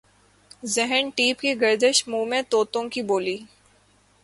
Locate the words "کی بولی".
2.89-3.37